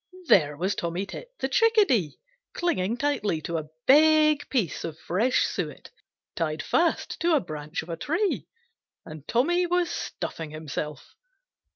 [0.29, 2.17] There was Tommy Tit the Chickadee
[2.55, 5.91] clinging tightly to a big piece of fresh suet
[6.35, 8.47] tied fast to a branch of a tree,
[9.05, 11.13] and Tommy was stuffing himself.